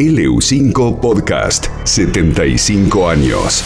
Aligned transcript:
LU5 0.00 0.98
Podcast, 0.98 1.66
75 1.84 3.10
años. 3.10 3.62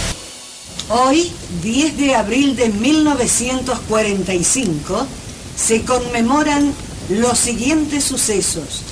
Hoy, 0.91 1.31
10 1.63 1.97
de 1.97 2.17
abril 2.17 2.57
de 2.57 2.71
1945, 2.71 5.07
se 5.55 5.85
conmemoran 5.85 6.73
los 7.09 7.39
siguientes 7.39 8.03
sucesos. 8.03 8.83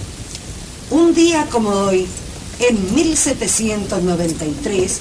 Un 0.93 1.15
día 1.15 1.49
como 1.51 1.71
hoy, 1.71 2.07
en 2.61 2.95
1793, 2.95 5.01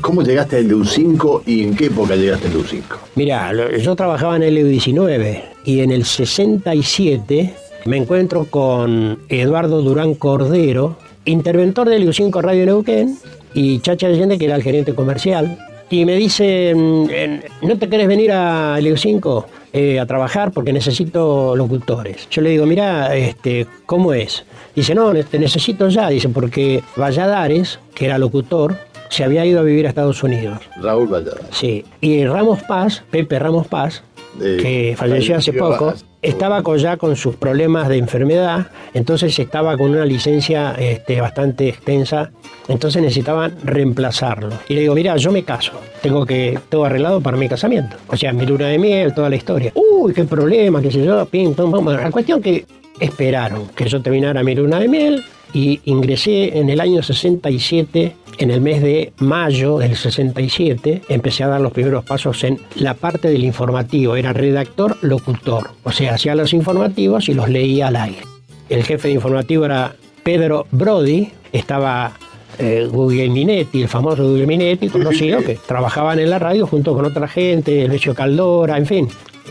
¿Cómo 0.00 0.22
llegaste 0.22 0.56
al 0.56 0.66
LU5 0.68 1.42
y 1.44 1.64
en 1.64 1.76
qué 1.76 1.84
época 1.86 2.14
llegaste 2.16 2.48
al 2.48 2.54
LU5? 2.54 2.82
Mira, 3.14 3.52
yo 3.76 3.94
trabajaba 3.94 4.36
en 4.36 4.44
el 4.44 4.56
EU19 4.56 5.42
y 5.66 5.80
en 5.80 5.90
el 5.90 6.06
67 6.06 7.54
me 7.84 7.98
encuentro 7.98 8.46
con 8.46 9.18
Eduardo 9.28 9.82
Durán 9.82 10.14
Cordero, 10.14 10.96
interventor 11.24 11.88
del 11.88 12.06
EU5 12.06 12.40
Radio 12.40 12.66
Neuquén, 12.66 13.18
y 13.54 13.78
Chacha 13.80 14.08
Allende, 14.08 14.36
que 14.36 14.46
era 14.46 14.56
el 14.56 14.62
gerente 14.62 14.94
comercial. 14.94 15.56
Y 15.90 16.04
me 16.04 16.16
dice, 16.16 16.74
mm, 16.74 17.66
¿no 17.66 17.78
te 17.78 17.88
querés 17.88 18.08
venir 18.08 18.32
a 18.32 18.78
EU5 18.80 19.44
eh, 19.72 20.00
a 20.00 20.06
trabajar? 20.06 20.50
Porque 20.50 20.72
necesito 20.72 21.54
locutores. 21.54 22.28
Yo 22.30 22.42
le 22.42 22.50
digo, 22.50 22.66
mira, 22.66 23.14
este, 23.14 23.66
¿cómo 23.86 24.12
es? 24.12 24.44
Dice, 24.74 24.94
no, 24.94 25.14
te 25.14 25.38
necesito 25.38 25.88
ya. 25.88 26.08
Dice, 26.08 26.28
porque 26.28 26.82
Valladares, 26.96 27.78
que 27.94 28.06
era 28.06 28.18
locutor, 28.18 28.76
se 29.08 29.22
había 29.22 29.46
ido 29.46 29.60
a 29.60 29.62
vivir 29.62 29.86
a 29.86 29.90
Estados 29.90 30.22
Unidos. 30.22 30.58
Raúl 30.82 31.06
Valladares. 31.06 31.46
Sí. 31.52 31.84
Y 32.00 32.24
Ramos 32.24 32.62
Paz, 32.64 33.04
Pepe 33.10 33.38
Ramos 33.38 33.68
Paz, 33.68 34.02
De- 34.38 34.56
que 34.56 34.94
falleció 34.96 35.36
hace 35.36 35.52
poco, 35.52 35.94
estaba 36.22 36.62
ya 36.76 36.96
con 36.96 37.14
sus 37.16 37.36
problemas 37.36 37.88
de 37.88 37.98
enfermedad, 37.98 38.68
entonces 38.94 39.38
estaba 39.38 39.76
con 39.76 39.90
una 39.90 40.04
licencia 40.04 40.74
este, 40.78 41.20
bastante 41.20 41.68
extensa, 41.68 42.30
entonces 42.66 43.02
necesitaban 43.02 43.54
reemplazarlo. 43.62 44.50
Y 44.68 44.74
le 44.74 44.80
digo, 44.82 44.94
mira, 44.94 45.16
yo 45.16 45.30
me 45.30 45.44
caso, 45.44 45.72
tengo 46.02 46.24
que 46.26 46.58
todo 46.68 46.84
arreglado 46.84 47.20
para 47.20 47.36
mi 47.36 47.48
casamiento. 47.48 47.96
O 48.08 48.16
sea, 48.16 48.32
mi 48.32 48.44
luna 48.46 48.68
de 48.68 48.78
miel, 48.78 49.14
toda 49.14 49.28
la 49.28 49.36
historia. 49.36 49.70
Uy, 49.74 50.12
qué 50.12 50.24
problema, 50.24 50.80
qué 50.82 50.90
sé 50.90 51.04
yo, 51.04 51.24
pim, 51.26 51.54
pum, 51.54 51.70
pum. 51.70 51.84
Bueno, 51.84 52.00
la 52.00 52.10
cuestión 52.10 52.40
que 52.42 52.64
esperaron 52.98 53.68
que 53.74 53.88
yo 53.88 54.00
terminara 54.02 54.42
mi 54.42 54.54
luna 54.54 54.78
de 54.78 54.88
miel 54.88 55.22
y 55.54 55.80
ingresé 55.84 56.58
en 56.58 56.68
el 56.68 56.80
año 56.80 57.02
67, 57.02 58.16
en 58.38 58.50
el 58.50 58.60
mes 58.60 58.82
de 58.82 59.12
mayo 59.18 59.78
del 59.78 59.96
67, 59.96 61.02
empecé 61.08 61.44
a 61.44 61.48
dar 61.48 61.60
los 61.60 61.72
primeros 61.72 62.04
pasos 62.04 62.42
en 62.42 62.58
la 62.74 62.94
parte 62.94 63.28
del 63.28 63.44
informativo. 63.44 64.16
Era 64.16 64.32
redactor, 64.32 64.98
locutor. 65.00 65.70
O 65.84 65.92
sea, 65.92 66.14
hacía 66.14 66.34
los 66.34 66.52
informativos 66.52 67.28
y 67.28 67.34
los 67.34 67.48
leía 67.48 67.86
al 67.86 67.96
aire. 67.96 68.22
El 68.68 68.82
jefe 68.82 69.08
de 69.08 69.14
informativo 69.14 69.64
era 69.64 69.94
Pedro 70.24 70.66
Brody, 70.72 71.30
estaba 71.52 72.12
eh, 72.58 72.88
Guglielminetti, 72.90 73.82
el 73.82 73.88
famoso 73.88 74.24
Guglielminetti, 74.24 74.88
conocido, 74.88 75.40
que 75.46 75.56
trabajaban 75.66 76.18
en 76.18 76.30
la 76.30 76.40
radio 76.40 76.66
junto 76.66 76.94
con 76.94 77.04
otra 77.04 77.28
gente, 77.28 77.86
Lucio 77.86 78.14
Caldora, 78.14 78.76
en 78.76 78.86
fin. 78.86 79.08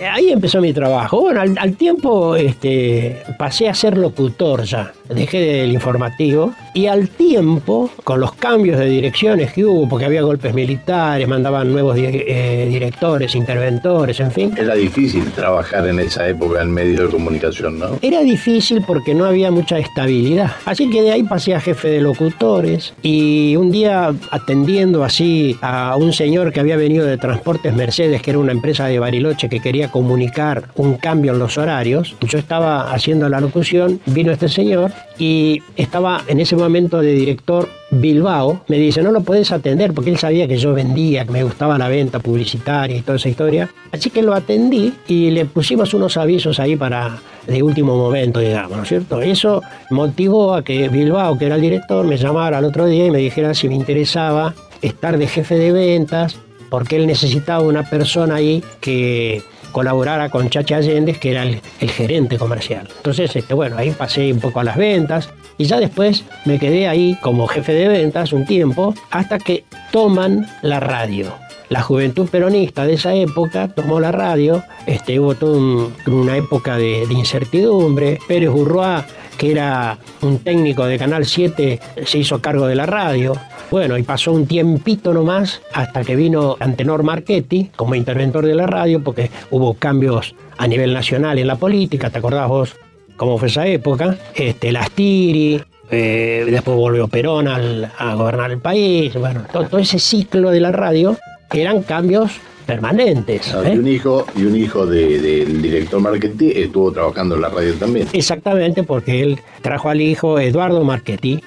Ahí 0.08 0.30
empezó 0.32 0.62
mi 0.62 0.74
trabajo. 0.74 1.22
Bueno, 1.22 1.42
al, 1.42 1.56
al 1.58 1.76
tiempo 1.76 2.36
este, 2.36 3.24
pasé 3.38 3.70
a 3.70 3.74
ser 3.74 3.98
locutor 3.98 4.64
ya. 4.64 4.92
Dejé 5.14 5.40
del 5.40 5.72
informativo. 5.74 6.54
Y 6.74 6.88
al 6.88 7.10
tiempo, 7.10 7.92
con 8.04 8.20
los 8.20 8.34
cambios 8.34 8.80
de 8.80 8.86
direcciones 8.88 9.54
que 9.54 9.64
hubo, 9.64 9.88
porque 9.88 10.06
había 10.06 10.24
golpes 10.24 10.54
militares, 10.56 11.28
mandaban 11.28 11.72
nuevos 11.72 11.96
di- 11.96 12.06
eh, 12.08 12.68
directores, 12.70 13.36
interventores, 13.36 14.20
en 14.20 14.32
fin. 14.32 14.54
Era 14.58 14.74
difícil 14.74 15.24
trabajar 15.32 15.88
en 15.88 16.00
esa 16.00 16.28
época 16.28 16.62
en 16.64 16.72
medios 16.72 17.00
de 17.02 17.08
comunicación, 17.10 17.78
¿no? 17.78 18.00
Era 18.02 18.22
difícil 18.22 18.84
porque 18.88 19.14
no 19.14 19.26
había 19.26 19.52
mucha 19.52 19.78
estabilidad. 19.78 20.52
Así 20.66 20.90
que 20.90 21.04
de 21.04 21.12
ahí 21.12 21.24
pasé 21.24 21.54
a 21.54 21.60
jefe 21.60 21.90
de 21.90 22.02
locutores 22.02 22.94
y 23.04 23.56
un 23.56 23.72
día 23.72 24.12
atendiendo 24.32 25.04
así 25.04 25.56
a 25.62 25.96
un 25.96 26.12
señor 26.12 26.52
que 26.54 26.60
había 26.60 26.76
venido 26.76 27.06
de 27.06 27.18
Transportes 27.18 27.74
Mercedes, 27.76 28.22
que 28.24 28.32
era 28.32 28.40
una 28.40 28.52
empresa 28.52 28.88
de 28.88 28.98
Bariloche 28.98 29.48
que 29.48 29.60
quería 29.60 29.90
comunicar 29.94 30.70
un 30.76 30.96
cambio 30.96 31.34
en 31.34 31.40
los 31.40 31.60
horarios, 31.60 32.16
yo 32.20 32.40
estaba 32.40 32.92
haciendo 32.92 33.30
la 33.30 33.40
locución, 33.40 34.00
vino 34.08 34.32
este 34.32 34.50
señor 34.50 34.92
y 35.20 35.62
estaba 35.76 36.24
en 36.28 36.40
ese 36.40 36.56
momento 36.56 37.00
de 37.00 37.14
director 37.14 37.70
Bilbao, 37.92 38.64
me 38.70 38.80
dice, 38.80 39.04
no 39.04 39.12
lo 39.12 39.22
puedes 39.22 39.52
atender 39.52 39.94
porque 39.94 40.10
él 40.10 40.18
sabía 40.18 40.48
que 40.48 40.58
yo 40.58 40.74
vendía, 40.74 41.26
que 41.26 41.32
me 41.32 41.44
gustaba 41.44 41.78
la 41.78 41.90
venta 41.90 42.18
publicitaria 42.18 42.98
y 42.98 43.02
toda 43.02 43.18
esa 43.18 43.30
historia. 43.30 43.70
Así 43.92 44.10
que 44.10 44.24
lo 44.24 44.34
atendí 44.34 44.94
y 45.08 45.30
le 45.30 45.46
pusimos 45.46 45.94
unos 45.94 46.18
avisos 46.18 46.60
ahí 46.60 46.76
para 46.76 47.20
de 47.46 47.62
último 47.62 47.96
momento, 47.96 48.40
digamos, 48.40 48.76
¿no 48.76 48.82
es 48.82 48.90
cierto? 48.90 49.22
Eso 49.22 49.62
motivó 49.92 50.56
a 50.56 50.64
que 50.64 50.90
Bilbao, 50.90 51.38
que 51.38 51.46
era 51.46 51.54
el 51.54 51.62
director, 51.62 52.04
me 52.04 52.18
llamara 52.18 52.58
al 52.58 52.66
otro 52.66 52.88
día 52.88 53.06
y 53.06 53.12
me 53.12 53.20
dijera 53.20 53.54
si 53.54 53.70
me 53.70 53.76
interesaba 53.76 54.56
estar 54.82 55.20
de 55.20 55.28
jefe 55.28 55.54
de 55.54 55.72
ventas, 55.72 56.40
porque 56.72 56.96
él 56.96 57.06
necesitaba 57.06 57.62
una 57.62 57.88
persona 57.88 58.36
ahí 58.36 58.64
que 58.82 59.44
colaborara 59.74 60.30
con 60.30 60.50
Chacha 60.50 60.78
Allende, 60.78 61.16
que 61.16 61.32
era 61.32 61.44
el, 61.44 61.60
gerente 61.90 62.38
comercial. 62.38 62.88
Entonces, 62.96 63.36
este, 63.36 63.54
bueno, 63.54 63.78
ahí 63.78 63.92
pasé 63.92 64.32
un 64.32 64.40
poco 64.40 64.62
a 64.62 64.64
las 64.64 64.78
ventas 64.78 65.30
y 65.58 65.66
ya 65.66 65.80
después 65.82 66.24
me 66.46 66.58
quedé 66.60 66.88
ahí 66.88 67.18
como 67.22 67.48
jefe 67.48 67.74
de 67.74 67.90
ventas 67.90 68.32
un 68.32 68.46
tiempo 68.46 68.94
hasta 69.12 69.38
que 69.38 69.66
toman 69.92 70.48
la 70.62 70.80
radio. 70.80 71.34
La 71.70 71.82
juventud 71.82 72.30
peronista 72.30 72.86
de 72.86 72.94
esa 72.94 73.14
época 73.16 73.68
tomó 73.68 74.00
la 74.00 74.12
radio, 74.12 74.64
este, 74.86 75.20
hubo 75.20 75.34
toda 75.36 75.58
un- 75.58 75.94
una 76.08 76.38
época 76.38 76.78
de, 76.78 77.06
de 77.08 77.14
incertidumbre. 77.14 78.20
Pérez 78.28 78.50
Urroa, 78.50 79.06
que 79.38 79.52
era 79.52 79.98
un 80.22 80.40
técnico 80.40 80.86
de 80.86 81.00
Canal 81.00 81.26
7, 81.26 81.80
se 82.06 82.18
hizo 82.20 82.40
cargo 82.42 82.68
de 82.68 82.76
la 82.76 82.86
radio. 82.86 83.34
Bueno, 83.74 83.98
y 83.98 84.04
pasó 84.04 84.32
un 84.34 84.46
tiempito 84.46 85.16
nomás 85.16 85.60
hasta 85.74 86.04
que 86.04 86.16
vino 86.16 86.58
Antenor 86.60 87.02
Marchetti 87.02 87.72
como 87.76 87.96
interventor 87.96 88.46
de 88.46 88.54
la 88.54 88.68
radio, 88.68 89.04
porque 89.04 89.32
hubo 89.50 89.74
cambios 89.74 90.36
a 90.60 90.68
nivel 90.68 90.94
nacional 90.94 91.40
en 91.40 91.48
la 91.48 91.56
política, 91.56 92.12
¿te 92.12 92.20
acordás 92.20 92.48
vos 92.48 92.76
cómo 93.18 93.40
fue 93.40 93.48
esa 93.48 93.66
época? 93.66 94.16
Este, 94.36 94.72
Lastiri, 94.72 95.60
eh, 95.90 96.46
después 96.52 96.78
volvió 96.78 97.08
Perón 97.08 97.48
al- 97.48 97.92
a 97.98 98.14
gobernar 98.14 98.52
el 98.52 98.60
país, 98.60 99.12
bueno, 99.16 99.42
todo, 99.52 99.64
todo 99.66 99.80
ese 99.80 99.98
ciclo 99.98 100.52
de 100.52 100.60
la 100.60 100.72
radio 100.72 101.18
eran 101.52 101.82
cambios 101.82 102.32
permanentes. 102.68 103.56
Ah, 103.56 103.64
¿eh? 103.66 103.74
Y 103.74 103.80
un 103.80 103.88
hijo, 103.88 104.28
y 104.36 104.44
un 104.44 104.56
hijo 104.56 104.86
de- 104.86 105.20
del 105.20 105.64
director 105.64 106.00
marketing 106.00 106.52
estuvo 106.58 106.92
trabajando 106.92 107.34
en 107.34 107.42
la 107.42 107.50
radio 107.50 107.74
también. 107.74 108.08
Exactamente, 108.14 108.84
porque 108.84 109.24
él 109.24 109.40
trajo 109.64 109.90
al 109.90 110.00
hijo 110.00 110.38
Eduardo 110.38 110.84
Marchetti. 110.84 111.42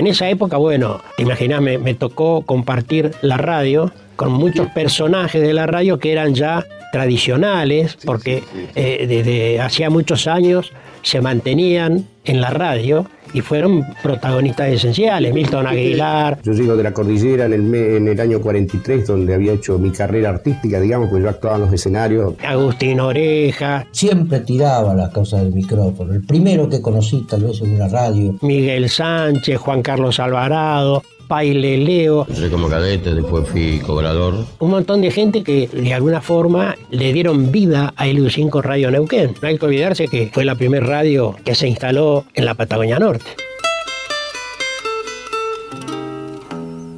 En 0.00 0.06
esa 0.06 0.30
época, 0.30 0.56
bueno, 0.56 1.02
te 1.18 1.24
imaginas, 1.24 1.60
me, 1.60 1.76
me 1.76 1.92
tocó 1.92 2.40
compartir 2.46 3.10
la 3.20 3.36
radio 3.36 3.92
con 4.16 4.32
muchos 4.32 4.66
personajes 4.68 5.42
de 5.42 5.52
la 5.52 5.66
radio 5.66 5.98
que 5.98 6.10
eran 6.10 6.34
ya 6.34 6.64
tradicionales, 6.90 7.98
porque 8.06 8.42
eh, 8.76 9.04
desde 9.06 9.60
hacía 9.60 9.90
muchos 9.90 10.26
años 10.26 10.72
se 11.02 11.20
mantenían 11.20 12.06
en 12.24 12.40
la 12.40 12.48
radio 12.48 13.10
y 13.32 13.40
fueron 13.40 13.84
protagonistas 14.02 14.68
esenciales. 14.68 15.32
Milton 15.32 15.66
Aguilar, 15.66 16.38
Yo 16.42 16.52
llego 16.52 16.76
de 16.76 16.82
la 16.82 16.92
cordillera 16.92 17.46
en 17.46 17.52
el, 17.52 17.74
en 17.74 18.08
el 18.08 18.20
año 18.20 18.40
43, 18.40 19.06
donde 19.06 19.34
había 19.34 19.52
hecho 19.52 19.78
mi 19.78 19.90
carrera 19.90 20.30
artística, 20.30 20.80
digamos, 20.80 21.10
pues 21.10 21.22
yo 21.22 21.28
actuaba 21.28 21.56
en 21.56 21.62
los 21.62 21.72
escenarios. 21.72 22.34
Agustín 22.44 23.00
Oreja, 23.00 23.86
Siempre 23.92 24.40
tiraba 24.40 24.94
las 24.94 25.10
cosas 25.10 25.42
del 25.42 25.52
micrófono. 25.52 26.12
El 26.12 26.22
primero 26.22 26.68
que 26.68 26.80
conocí 26.80 27.26
tal 27.28 27.44
vez 27.44 27.60
en 27.60 27.74
una 27.74 27.88
radio. 27.88 28.36
Miguel 28.42 28.88
Sánchez, 28.88 29.58
Juan 29.58 29.82
Carlos 29.82 30.18
Alvarado, 30.20 31.02
Paile 31.30 31.78
Leo. 31.78 32.26
Entré 32.28 32.50
como 32.50 32.68
cadete, 32.68 33.14
después 33.14 33.48
fui 33.48 33.78
cobrador. 33.86 34.34
un 34.58 34.70
montón 34.70 35.00
de 35.00 35.12
gente 35.12 35.44
que 35.44 35.68
de 35.68 35.94
alguna 35.94 36.20
forma 36.20 36.74
le 36.90 37.12
dieron 37.12 37.52
vida 37.52 37.94
a 37.94 38.08
LU5 38.08 38.60
Radio 38.60 38.90
Neuquén. 38.90 39.34
No 39.40 39.46
hay 39.46 39.56
que 39.56 39.64
olvidarse 39.64 40.08
que 40.08 40.28
fue 40.32 40.44
la 40.44 40.56
primera 40.56 40.84
radio 40.84 41.36
que 41.44 41.54
se 41.54 41.68
instaló 41.68 42.24
en 42.34 42.46
la 42.46 42.54
Patagonia 42.54 42.98
Norte. 42.98 43.30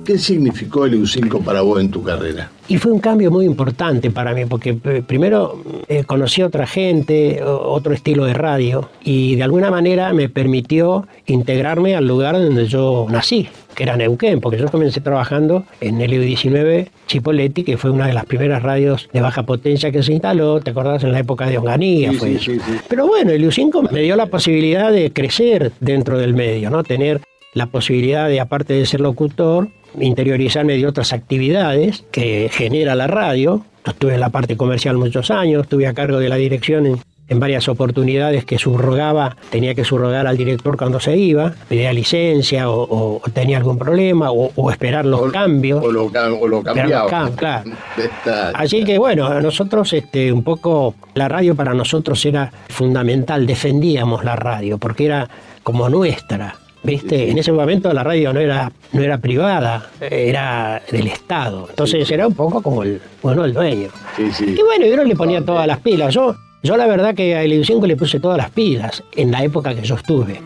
¿Qué 0.07 0.19
significó 0.19 0.87
el 0.87 1.01
EU5 1.01 1.45
para 1.45 1.61
vos 1.61 1.81
en 1.81 1.91
tu 1.91 2.03
carrera? 2.03 2.51
Y 2.69 2.79
fue 2.79 2.91
un 2.91 2.99
cambio 2.99 3.31
muy 3.31 3.45
importante 3.45 4.11
para 4.11 4.35
mí, 4.35 4.47
porque 4.47 4.79
eh, 4.85 5.03
primero 5.07 5.63
eh, 5.89 6.05
conocí 6.05 6.43
a 6.43 6.47
otra 6.47 6.67
gente, 6.67 7.41
otro 7.45 7.93
estilo 7.93 8.25
de 8.25 8.35
radio, 8.35 8.89
y 9.05 9.37
de 9.37 9.43
alguna 9.45 9.71
manera 9.71 10.13
me 10.13 10.29
permitió 10.29 11.07
integrarme 11.27 11.95
al 11.95 12.09
lugar 12.09 12.35
donde 12.35 12.67
yo 12.67 13.07
nací, 13.11 13.49
que 13.75 13.83
era 13.85 13.97
Neuquén, 13.97 14.41
porque 14.41 14.59
yo 14.59 14.69
comencé 14.69 15.01
trabajando 15.01 15.65
en 15.81 16.01
el 16.01 16.13
EU19 16.13 16.89
Chipoletti, 17.07 17.65
que 17.65 17.77
fue 17.77 17.91
una 17.91 18.07
de 18.07 18.13
las 18.13 18.25
primeras 18.27 18.63
radios 18.63 19.09
de 19.13 19.21
baja 19.21 19.45
potencia 19.45 19.91
que 19.91 20.03
se 20.03 20.13
instaló, 20.13 20.61
¿te 20.61 20.71
acordás? 20.71 21.05
En 21.05 21.13
la 21.13 21.19
época 21.21 21.47
de 21.47 21.59
Onganía 21.59 22.11
Sí, 22.13 22.17
fue 22.17 22.29
sí, 22.29 22.35
eso. 22.35 22.45
sí, 22.45 22.59
sí. 22.61 22.79
Pero 22.89 23.07
bueno, 23.07 23.31
el 23.31 23.45
EU5 23.45 23.91
me 23.91 24.01
dio 24.01 24.17
la 24.17 24.27
posibilidad 24.27 24.91
de 24.93 25.13
crecer 25.13 25.73
dentro 25.81 26.19
del 26.19 26.35
medio, 26.35 26.71
¿no? 26.71 26.83
Tener 26.85 27.21
la 27.55 27.67
posibilidad 27.67 28.29
de, 28.29 28.41
aparte 28.41 28.73
de 28.75 28.87
ser 28.87 29.01
locutor, 29.01 29.69
interiorizarme 30.01 30.77
de 30.77 30.87
otras 30.87 31.13
actividades 31.13 32.05
que 32.11 32.49
genera 32.51 32.95
la 32.95 33.07
radio. 33.07 33.65
Estuve 33.85 34.15
en 34.15 34.21
la 34.21 34.31
parte 34.31 34.57
comercial 34.57 34.97
muchos 34.97 35.31
años, 35.31 35.63
estuve 35.65 35.87
a 35.87 35.93
cargo 35.93 36.19
de 36.19 36.29
la 36.29 36.37
dirección 36.37 36.87
en, 36.87 36.99
en 37.29 37.41
varias 37.41 37.69
oportunidades 37.69 38.45
que 38.45 38.59
subrogaba, 38.59 39.37
tenía 39.51 39.75
que 39.75 39.85
subrogar 39.85 40.27
al 40.27 40.37
director 40.37 40.77
cuando 40.77 41.01
se 41.01 41.17
iba, 41.17 41.55
pedía 41.69 41.93
licencia 41.93 42.69
o, 42.69 43.21
o 43.25 43.31
tenía 43.33 43.57
algún 43.57 43.79
problema 43.79 44.31
o, 44.31 44.51
o 44.55 44.71
esperar 44.71 45.07
los 45.07 45.21
O- 45.21 45.33
cambios. 45.33 45.83
O 45.83 45.91
lo, 45.91 46.05
o 46.07 46.49
lo 46.49 46.63
cambiaba. 46.63 47.09
cam- 47.09 47.35
claro. 47.35 47.71
Así 48.55 48.85
que 48.85 48.99
bueno, 48.99 49.41
nosotros 49.41 49.93
este, 49.93 50.33
un 50.33 50.43
poco, 50.43 50.95
la 51.15 51.29
radio 51.29 51.55
para 51.55 51.75
nosotros 51.75 52.25
era 52.27 52.53
fundamental, 52.69 53.47
defendíamos 53.47 54.25
la 54.25 54.37
radio, 54.37 54.79
porque 54.79 55.07
era 55.07 55.29
como 55.63 55.89
nuestra. 55.89 56.57
¿Viste? 56.85 57.31
En 57.31 57.39
ese 57.39 57.53
momento 57.53 57.93
la 57.93 58.03
radio 58.03 58.33
no 58.33 58.41
era, 58.41 58.73
no 58.93 59.03
era 59.03 59.17
privada, 59.19 59.87
era 60.01 60.83
del 60.91 61.07
Estado. 61.07 61.69
Entonces 61.71 62.11
era 62.11 62.27
un 62.27 62.35
poco 62.35 62.61
como 62.61 62.83
el, 62.83 63.01
bueno, 63.23 63.45
el 63.45 63.55
dueño. 63.55 63.89
Y 64.19 64.61
bueno, 64.61 64.87
yo 64.87 64.97
no 64.97 65.05
le 65.05 65.15
ponía 65.15 65.45
todas 65.45 65.65
las 65.69 65.79
pilas. 65.79 66.13
Yo, 66.13 66.35
yo 66.63 66.77
la 66.77 66.87
verdad 66.87 67.15
que 67.15 67.35
a 67.35 67.43
el 67.43 67.65
5 67.65 67.87
le 67.87 67.97
puse 67.97 68.21
todas 68.21 68.39
las 68.39 68.51
pilas 68.51 69.03
en 69.17 69.31
la 69.31 69.43
época 69.45 69.75
que 69.75 69.83
yo 69.83 69.97
estuve. 69.97 70.41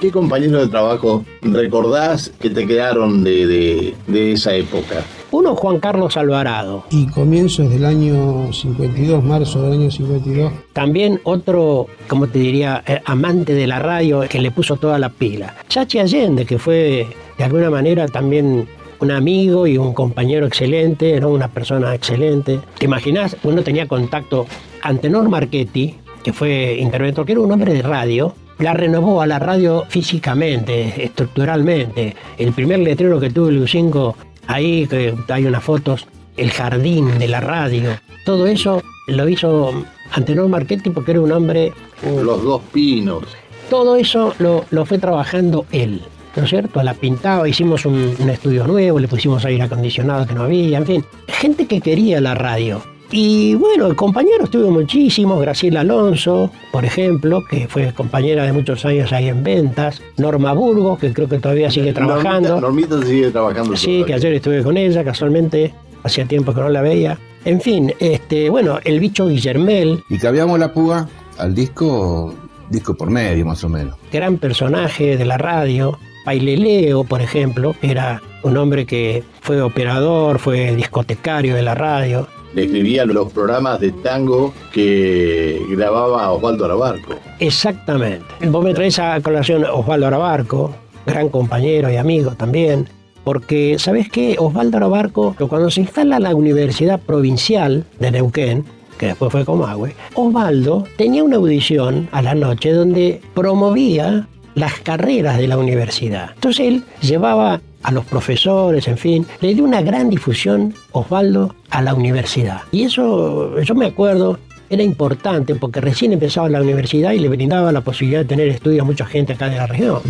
¿Qué 0.00 0.10
compañero 0.12 0.58
de 0.60 0.68
trabajo 0.68 1.24
recordás 1.40 2.30
que 2.38 2.50
te 2.50 2.66
quedaron 2.66 3.24
de, 3.24 3.46
de- 3.46 3.94
de 4.06 4.32
esa 4.32 4.54
época? 4.54 5.02
Uno, 5.30 5.56
Juan 5.56 5.80
Carlos 5.80 6.16
Alvarado. 6.18 6.84
y 6.90 7.06
comienzos 7.08 7.70
del 7.70 7.84
año 7.84 8.52
52, 8.52 9.24
marzo 9.24 9.62
del 9.62 9.72
año 9.72 9.90
52, 9.90 10.52
También 10.74 11.20
otro, 11.24 11.86
como 12.08 12.26
te 12.28 12.38
diría, 12.38 12.84
eh, 12.86 13.00
amante 13.06 13.54
de 13.54 13.66
la 13.66 13.78
radio 13.78 14.20
que 14.28 14.38
le 14.40 14.50
puso 14.50 14.76
toda 14.76 14.98
la 14.98 15.08
pila. 15.08 15.56
Chachi 15.68 15.98
Allende, 15.98 16.44
que 16.44 16.58
fue 16.58 17.08
de 17.38 17.44
alguna 17.44 17.70
manera 17.70 18.06
también 18.06 18.68
un 19.00 19.10
amigo 19.10 19.66
y 19.66 19.78
un 19.78 19.92
compañero 19.92 20.46
excelente, 20.46 21.14
era 21.14 21.26
una 21.26 21.48
persona 21.48 21.94
excelente. 21.94 22.60
¿Te 22.78 22.86
imaginas? 22.86 23.36
Uno 23.42 23.62
tenía 23.62 23.86
contacto. 23.86 24.46
Antenor 24.82 25.28
Marchetti, 25.28 25.96
que 26.22 26.32
fue 26.32 26.76
interventor, 26.80 27.26
que 27.26 27.32
era 27.32 27.40
un 27.40 27.52
hombre 27.52 27.72
de 27.72 27.82
radio, 27.82 28.34
la 28.58 28.72
renovó 28.72 29.20
a 29.20 29.26
la 29.26 29.38
radio 29.38 29.84
físicamente, 29.88 31.04
estructuralmente. 31.04 32.16
El 32.38 32.52
primer 32.52 32.78
letrero 32.80 33.20
que 33.20 33.30
tuvo 33.30 33.48
el 33.48 33.62
U5, 33.62 34.14
ahí 34.46 34.86
que 34.86 35.14
hay 35.28 35.44
unas 35.46 35.62
fotos, 35.62 36.06
el 36.36 36.50
jardín 36.50 37.18
de 37.18 37.28
la 37.28 37.40
radio, 37.40 37.90
todo 38.24 38.46
eso 38.46 38.82
lo 39.08 39.28
hizo 39.28 39.72
Antenor 40.12 40.48
Marchetti 40.48 40.90
porque 40.90 41.12
era 41.12 41.20
un 41.20 41.32
hombre, 41.32 41.72
Los 42.02 42.42
dos 42.42 42.62
pinos. 42.72 43.24
todo 43.70 43.96
eso 43.96 44.34
lo, 44.38 44.64
lo 44.70 44.84
fue 44.84 44.98
trabajando 44.98 45.66
él. 45.72 46.02
¿No 46.36 46.44
es 46.44 46.50
cierto? 46.50 46.82
La 46.82 46.94
pintaba, 46.94 47.48
hicimos 47.48 47.86
un, 47.86 48.14
un 48.18 48.30
estudio 48.30 48.66
nuevo, 48.66 48.98
le 48.98 49.08
pusimos 49.08 49.44
aire 49.44 49.62
acondicionado 49.62 50.26
que 50.26 50.34
no 50.34 50.42
había, 50.42 50.78
en 50.78 50.86
fin. 50.86 51.04
Gente 51.28 51.66
que 51.66 51.80
quería 51.80 52.20
la 52.20 52.34
radio. 52.34 52.82
Y 53.10 53.54
bueno, 53.54 53.94
compañeros 53.94 54.50
tuve 54.50 54.68
muchísimos, 54.68 55.40
Graciela 55.40 55.80
Alonso, 55.80 56.50
por 56.72 56.84
ejemplo, 56.84 57.44
que 57.48 57.68
fue 57.68 57.92
compañera 57.94 58.44
de 58.44 58.52
muchos 58.52 58.84
años 58.84 59.12
ahí 59.12 59.28
en 59.28 59.44
ventas, 59.44 60.02
Norma 60.16 60.52
Burgos, 60.52 60.98
que 60.98 61.12
creo 61.12 61.28
que 61.28 61.38
todavía 61.38 61.70
sigue 61.70 61.92
trabajando. 61.92 62.60
Normita, 62.60 62.96
Normita 62.96 63.06
sigue 63.06 63.30
trabajando. 63.30 63.76
Sí, 63.76 64.02
que 64.04 64.14
ayer 64.14 64.32
estuve 64.34 64.62
con 64.64 64.76
ella, 64.76 65.04
casualmente, 65.04 65.72
hacía 66.02 66.26
tiempo 66.26 66.52
que 66.52 66.60
no 66.60 66.68
la 66.68 66.82
veía. 66.82 67.16
En 67.44 67.60
fin, 67.60 67.94
este, 68.00 68.50
bueno, 68.50 68.80
el 68.82 68.98
bicho 68.98 69.28
Guillermel, 69.28 70.02
Y 70.10 70.18
cambiamos 70.18 70.58
la 70.58 70.72
púa 70.72 71.08
al 71.38 71.54
disco, 71.54 72.34
disco 72.70 72.94
por 72.96 73.08
medio 73.08 73.46
más 73.46 73.62
o 73.62 73.68
menos. 73.68 73.94
gran 74.12 74.38
personaje 74.38 75.16
de 75.16 75.24
la 75.24 75.38
radio. 75.38 75.96
Paileleo, 76.26 77.04
por 77.04 77.22
ejemplo, 77.22 77.76
era 77.82 78.20
un 78.42 78.56
hombre 78.56 78.84
que 78.84 79.22
fue 79.42 79.62
operador, 79.62 80.40
fue 80.40 80.74
discotecario 80.74 81.54
de 81.54 81.62
la 81.62 81.76
radio. 81.76 82.26
Le 82.52 82.64
escribía 82.64 83.04
los 83.04 83.32
programas 83.32 83.78
de 83.78 83.92
tango 83.92 84.52
que 84.72 85.62
grababa 85.70 86.32
Osvaldo 86.32 86.64
Arabarco. 86.64 87.14
Exactamente. 87.38 88.24
Vos 88.48 88.64
me 88.64 88.74
traes 88.74 88.98
a 88.98 89.20
colación 89.20 89.64
Osvaldo 89.72 90.08
Arabarco, 90.08 90.74
gran 91.06 91.28
compañero 91.28 91.92
y 91.92 91.96
amigo 91.96 92.32
también, 92.32 92.88
porque, 93.22 93.76
¿sabes 93.78 94.08
qué? 94.10 94.34
Osvaldo 94.36 94.78
Arabarco, 94.78 95.36
cuando 95.48 95.70
se 95.70 95.82
instala 95.82 96.18
la 96.18 96.34
Universidad 96.34 96.98
Provincial 96.98 97.84
de 98.00 98.10
Neuquén, 98.10 98.64
que 98.98 99.06
después 99.06 99.30
fue 99.30 99.44
Comahue, 99.44 99.94
Osvaldo 100.14 100.86
tenía 100.96 101.22
una 101.22 101.36
audición 101.36 102.08
a 102.10 102.20
la 102.20 102.34
noche 102.34 102.72
donde 102.72 103.20
promovía 103.32 104.26
las 104.56 104.80
carreras 104.80 105.38
de 105.38 105.46
la 105.46 105.58
universidad. 105.58 106.30
Entonces 106.34 106.66
él 106.66 106.82
llevaba 107.02 107.60
a 107.82 107.92
los 107.92 108.04
profesores, 108.06 108.88
en 108.88 108.98
fin, 108.98 109.26
le 109.40 109.54
dio 109.54 109.62
una 109.62 109.82
gran 109.82 110.10
difusión 110.10 110.74
Osvaldo 110.90 111.54
a 111.70 111.82
la 111.82 111.94
universidad. 111.94 112.62
Y 112.72 112.82
eso, 112.82 113.60
yo 113.60 113.74
me 113.76 113.86
acuerdo, 113.86 114.40
era 114.68 114.82
importante 114.82 115.54
porque 115.54 115.80
recién 115.80 116.12
empezaba 116.12 116.48
la 116.48 116.62
universidad 116.62 117.12
y 117.12 117.20
le 117.20 117.28
brindaba 117.28 117.70
la 117.70 117.82
posibilidad 117.82 118.22
de 118.22 118.24
tener 118.24 118.48
estudios 118.48 118.80
a 118.80 118.84
mucha 118.84 119.04
gente 119.04 119.34
acá 119.34 119.48
de 119.48 119.56
la 119.56 119.66
región. 119.66 120.00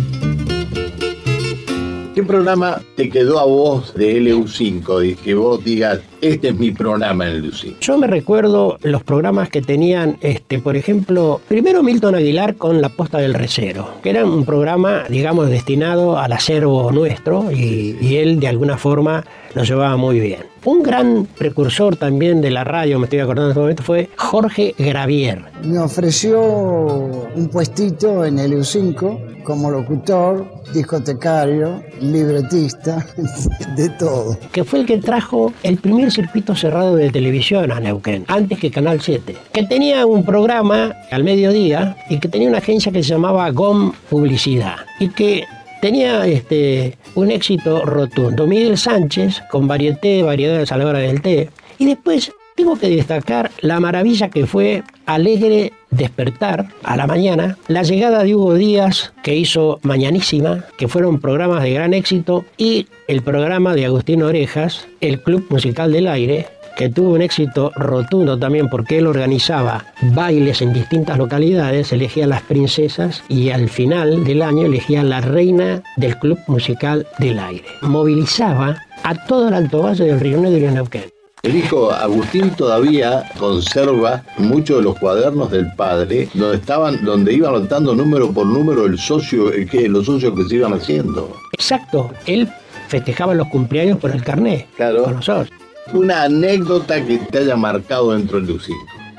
¿Qué 2.15 2.23
programa 2.23 2.81
te 2.95 3.09
quedó 3.09 3.39
a 3.39 3.45
vos 3.45 3.93
de 3.93 4.19
LU5? 4.19 5.11
Y 5.11 5.15
que 5.15 5.35
vos 5.35 5.63
digas, 5.63 5.99
este 6.21 6.49
es 6.49 6.55
mi 6.55 6.71
programa 6.71 7.27
en 7.27 7.43
LU5. 7.43 7.79
Yo 7.79 7.97
me 7.97 8.07
recuerdo 8.07 8.77
los 8.81 9.03
programas 9.03 9.49
que 9.49 9.61
tenían, 9.61 10.17
este, 10.21 10.59
por 10.59 10.75
ejemplo, 10.75 11.41
primero 11.47 11.83
Milton 11.83 12.15
Aguilar 12.15 12.55
con 12.55 12.81
La 12.81 12.89
Posta 12.89 13.17
del 13.19 13.33
Recero, 13.33 13.95
que 14.01 14.09
era 14.09 14.25
un 14.25 14.45
programa, 14.45 15.03
digamos, 15.09 15.49
destinado 15.49 16.17
al 16.17 16.33
acervo 16.33 16.91
nuestro 16.91 17.51
y, 17.51 17.97
y 18.01 18.17
él 18.17 18.39
de 18.39 18.47
alguna 18.47 18.77
forma 18.77 19.23
lo 19.53 19.63
llevaba 19.63 19.97
muy 19.97 20.19
bien. 20.19 20.41
Un 20.65 20.83
gran 20.83 21.25
precursor 21.37 21.95
también 21.95 22.41
de 22.41 22.51
la 22.51 22.63
radio, 22.63 22.99
me 22.99 23.05
estoy 23.05 23.19
acordando 23.19 23.45
en 23.45 23.51
este 23.51 23.59
momento, 23.61 23.83
fue 23.83 24.09
Jorge 24.17 24.75
Gravier. 24.77 25.43
Me 25.63 25.79
ofreció 25.79 26.41
un 26.41 27.47
puestito 27.51 28.25
en 28.25 28.37
el 28.37 28.53
U5 28.53 29.43
como 29.43 29.71
locutor, 29.71 30.45
discotecario, 30.73 31.81
libretista, 32.01 33.05
de 33.77 33.89
todo. 33.91 34.37
que 34.51 34.65
fue 34.65 34.79
el 34.79 34.85
que 34.85 34.97
trajo 34.97 35.53
el 35.63 35.77
primer 35.77 36.06
circuito 36.11 36.55
cerrado 36.55 36.95
de 36.95 37.09
televisión 37.09 37.71
a 37.71 37.79
Neuquén, 37.79 38.25
antes 38.27 38.59
que 38.59 38.71
Canal 38.71 39.01
7, 39.01 39.35
que 39.51 39.63
tenía 39.63 40.05
un 40.05 40.23
programa 40.23 40.95
al 41.11 41.23
mediodía 41.23 41.97
y 42.09 42.19
que 42.19 42.27
tenía 42.27 42.49
una 42.49 42.59
agencia 42.59 42.91
que 42.91 43.03
se 43.03 43.09
llamaba 43.09 43.49
GOM 43.51 43.91
Publicidad 44.09 44.77
y 44.99 45.09
que 45.09 45.45
tenía 45.81 46.25
este, 46.27 46.97
un 47.15 47.31
éxito 47.31 47.85
rotundo. 47.85 48.47
Miguel 48.47 48.77
Sánchez 48.77 49.41
con 49.49 49.67
varieté, 49.67 50.23
variedades 50.23 50.71
a 50.71 50.77
la 50.77 50.87
hora 50.87 50.99
del 50.99 51.21
té. 51.21 51.49
Y 51.77 51.85
después 51.85 52.31
tengo 52.55 52.75
que 52.75 52.89
destacar 52.89 53.51
la 53.61 53.79
maravilla 53.79 54.29
que 54.29 54.47
fue 54.47 54.83
Alegre 55.05 55.73
Despertar 55.97 56.67
a 56.83 56.95
la 56.95 57.07
mañana, 57.07 57.57
la 57.67 57.83
llegada 57.83 58.23
de 58.23 58.35
Hugo 58.35 58.53
Díaz, 58.53 59.13
que 59.23 59.35
hizo 59.35 59.79
Mañanísima, 59.83 60.65
que 60.77 60.87
fueron 60.87 61.19
programas 61.19 61.63
de 61.63 61.73
gran 61.73 61.93
éxito, 61.93 62.45
y 62.57 62.87
el 63.07 63.21
programa 63.21 63.73
de 63.73 63.85
Agustín 63.85 64.21
Orejas, 64.21 64.87
el 65.01 65.21
Club 65.21 65.45
Musical 65.49 65.91
del 65.91 66.07
Aire, 66.07 66.47
que 66.77 66.89
tuvo 66.89 67.13
un 67.13 67.23
éxito 67.23 67.71
rotundo 67.75 68.37
también 68.37 68.69
porque 68.69 68.99
él 68.99 69.07
organizaba 69.07 69.85
bailes 70.13 70.61
en 70.61 70.73
distintas 70.73 71.17
localidades, 71.17 71.91
elegía 71.91 72.27
las 72.27 72.43
princesas 72.43 73.23
y 73.27 73.49
al 73.49 73.67
final 73.67 74.23
del 74.23 74.43
año 74.43 74.67
elegía 74.67 75.03
la 75.03 75.21
reina 75.21 75.81
del 75.95 76.17
Club 76.19 76.37
Musical 76.47 77.07
del 77.17 77.39
Aire. 77.39 77.65
Movilizaba 77.81 78.77
a 79.03 79.25
todo 79.25 79.47
el 79.47 79.55
Alto 79.55 79.81
Valle 79.81 80.05
del 80.05 80.19
Río 80.19 80.39
Negro 80.39 80.69
y 80.69 80.71
Neuquén. 80.71 81.16
El 81.47 81.55
hijo 81.55 81.93
Agustín 81.93 82.49
todavía 82.57 83.23
conserva 83.39 84.21
muchos 84.37 84.79
de 84.79 84.83
los 84.83 84.99
cuadernos 84.99 85.49
del 85.49 85.71
padre, 85.75 86.27
donde 86.33 86.57
estaban, 86.57 87.05
donde 87.05 87.33
iba 87.33 87.47
anotando 87.47 87.95
número 87.95 88.33
por 88.33 88.45
número 88.45 88.85
el 88.85 88.99
socio, 88.99 89.53
el 89.53 89.69
que, 89.69 89.87
los 89.87 90.07
socios 90.07 90.33
que 90.35 90.43
se 90.43 90.55
iban 90.55 90.73
haciendo. 90.73 91.37
Exacto, 91.53 92.11
él 92.25 92.49
festejaba 92.89 93.33
los 93.33 93.47
cumpleaños 93.47 93.97
por 93.97 94.11
el 94.11 94.25
carnet 94.25 94.67
Claro. 94.75 95.03
con 95.05 95.13
nosotros. 95.15 95.47
Una 95.93 96.23
anécdota 96.23 97.05
que 97.05 97.17
te 97.17 97.37
haya 97.37 97.55
marcado 97.55 98.11
dentro 98.11 98.41
del 98.41 98.49
LU5. 98.49 98.73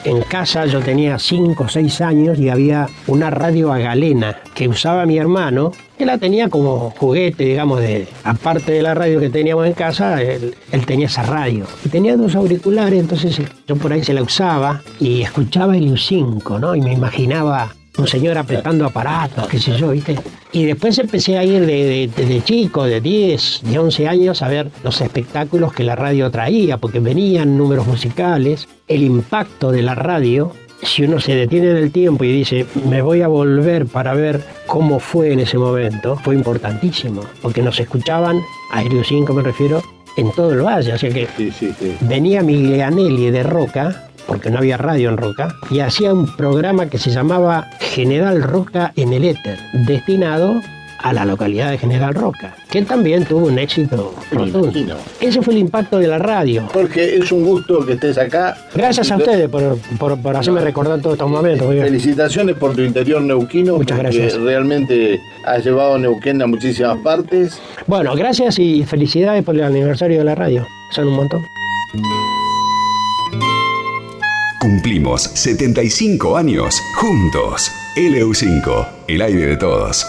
En 0.04 0.22
casa 0.22 0.64
yo 0.66 0.80
tenía 0.80 1.18
5 1.18 1.64
o 1.64 1.68
6 1.68 2.00
años 2.00 2.38
y 2.38 2.48
había 2.48 2.88
una 3.08 3.30
radio 3.30 3.72
a 3.72 3.78
galena 3.78 4.36
que 4.54 4.68
usaba 4.68 5.06
mi 5.06 5.18
hermano, 5.18 5.72
que 5.98 6.06
la 6.06 6.18
tenía 6.18 6.48
como 6.48 6.90
juguete, 6.90 7.44
digamos, 7.44 7.80
de 7.80 8.06
aparte 8.22 8.72
de 8.72 8.82
la 8.82 8.94
radio 8.94 9.18
que 9.18 9.28
teníamos 9.28 9.66
en 9.66 9.72
casa, 9.72 10.22
él, 10.22 10.54
tenía 10.86 11.06
esa 11.06 11.24
radio. 11.24 11.66
Y 11.84 11.88
tenía 11.88 12.16
dos 12.16 12.36
auriculares, 12.36 13.00
entonces 13.00 13.40
yo 13.66 13.76
por 13.76 13.92
ahí 13.92 14.04
se 14.04 14.14
la 14.14 14.22
usaba 14.22 14.82
y 15.00 15.22
escuchaba 15.22 15.76
el 15.76 15.90
U5, 15.90 16.60
¿no? 16.60 16.76
Y 16.76 16.80
me 16.80 16.92
imaginaba 16.92 17.74
un 17.98 18.06
señor 18.06 18.38
apretando 18.38 18.86
aparatos, 18.86 19.48
qué 19.48 19.58
sé 19.58 19.76
yo, 19.76 19.90
¿viste? 19.90 20.16
Y 20.52 20.64
después 20.64 20.98
empecé 20.98 21.36
a 21.36 21.44
ir 21.44 21.66
de, 21.66 22.42
chico, 22.44 22.84
de 22.84 23.00
10, 23.00 23.62
de 23.64 23.78
11 23.78 24.08
años, 24.08 24.42
a 24.42 24.48
ver 24.48 24.70
los 24.82 25.00
espectáculos 25.00 25.72
que 25.72 25.84
la 25.84 25.96
radio 25.96 26.30
traía, 26.30 26.78
porque 26.78 27.00
venían 27.00 27.58
números 27.58 27.86
musicales, 27.86 28.68
el 28.86 29.02
impacto 29.02 29.72
de 29.72 29.82
la 29.82 29.94
radio. 29.94 30.52
Si 30.80 31.02
uno 31.02 31.18
se 31.18 31.34
detiene 31.34 31.72
en 31.72 31.76
el 31.76 31.90
tiempo 31.90 32.22
y 32.22 32.32
dice, 32.32 32.64
me 32.88 33.02
voy 33.02 33.22
a 33.22 33.28
volver 33.28 33.86
para 33.86 34.14
ver 34.14 34.44
cómo 34.66 35.00
fue 35.00 35.32
en 35.32 35.40
ese 35.40 35.58
momento, 35.58 36.16
fue 36.22 36.36
importantísimo, 36.36 37.22
porque 37.42 37.62
nos 37.62 37.80
escuchaban, 37.80 38.40
a 38.72 38.80
Stereo 38.80 39.02
5 39.02 39.34
me 39.34 39.42
refiero, 39.42 39.82
en 40.16 40.32
todo 40.32 40.52
el 40.52 40.62
valle. 40.62 40.92
Así 40.92 41.08
que 41.08 41.28
Sí, 41.36 41.50
sí, 41.50 41.72
sí. 41.78 41.96
venía 42.00 42.42
Miglianelli 42.42 43.30
de 43.30 43.42
Roca, 43.42 44.04
porque 44.26 44.50
no 44.50 44.58
había 44.58 44.76
radio 44.76 45.08
en 45.10 45.16
Roca, 45.16 45.54
y 45.70 45.80
hacía 45.80 46.12
un 46.12 46.26
programa 46.36 46.86
que 46.86 46.98
se 46.98 47.10
llamaba 47.10 47.68
General 47.80 48.42
Roca 48.42 48.92
en 48.96 49.12
el 49.12 49.24
Éter, 49.24 49.58
destinado 49.72 50.60
a 50.98 51.12
la 51.12 51.24
localidad 51.24 51.70
de 51.70 51.78
General 51.78 52.14
Roca, 52.14 52.54
que 52.70 52.82
también 52.82 53.24
tuvo 53.24 53.46
un 53.46 53.58
éxito 53.58 54.14
rotundo. 54.30 54.96
Ese 55.20 55.42
fue 55.42 55.54
el 55.54 55.60
impacto 55.60 55.98
de 55.98 56.08
la 56.08 56.18
radio. 56.18 56.66
Jorge, 56.72 57.16
es 57.18 57.30
un 57.32 57.44
gusto 57.44 57.84
que 57.86 57.92
estés 57.92 58.18
acá. 58.18 58.56
Gracias 58.74 59.10
a 59.10 59.16
ustedes 59.16 59.48
por, 59.48 59.78
por, 59.98 60.20
por 60.20 60.36
hacerme 60.36 60.60
recordar 60.60 61.00
todos 61.00 61.14
estos 61.14 61.30
momentos. 61.30 61.70
bien. 61.70 61.84
Felicitaciones 61.84 62.56
por 62.56 62.74
tu 62.74 62.82
interior 62.82 63.22
neuquino. 63.22 63.76
Muchas 63.76 63.98
porque 63.98 64.18
gracias. 64.18 64.40
Realmente 64.40 65.20
has 65.44 65.64
llevado 65.64 65.94
a 65.94 65.98
Neuquén 65.98 66.42
a 66.42 66.46
muchísimas 66.46 66.98
partes. 66.98 67.60
Bueno, 67.86 68.14
gracias 68.14 68.58
y 68.58 68.84
felicidades 68.84 69.44
por 69.44 69.54
el 69.54 69.62
aniversario 69.62 70.18
de 70.18 70.24
la 70.24 70.34
radio. 70.34 70.66
Son 70.90 71.08
un 71.08 71.14
montón. 71.14 71.40
Cumplimos 74.60 75.22
75 75.22 76.36
años 76.36 76.74
juntos. 76.96 77.70
LU5, 77.96 78.88
el 79.08 79.22
aire 79.22 79.46
de 79.46 79.56
todos. 79.56 80.06